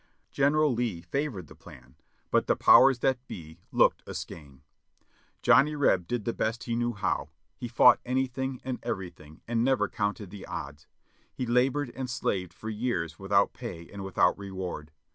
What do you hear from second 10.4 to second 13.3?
odds; he labored and slaved for years